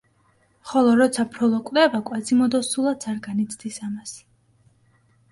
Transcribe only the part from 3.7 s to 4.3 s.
ამას.